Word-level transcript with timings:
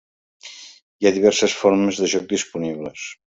Hi 1.03 1.09
ha 1.09 1.11
diverses 1.17 1.53
formes 1.59 2.01
de 2.01 2.11
joc 2.15 2.27
disponibles. 2.33 3.07